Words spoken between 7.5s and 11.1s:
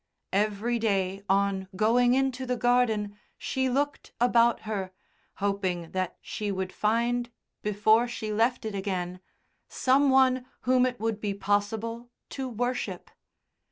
before she left it again some one whom it